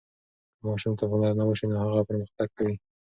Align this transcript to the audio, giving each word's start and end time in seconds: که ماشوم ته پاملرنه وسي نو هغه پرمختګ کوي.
که 0.57 0.63
ماشوم 0.67 0.93
ته 0.99 1.03
پاملرنه 1.09 1.43
وسي 1.45 1.65
نو 1.69 1.75
هغه 1.83 2.01
پرمختګ 2.09 2.47
کوي. 2.57 2.75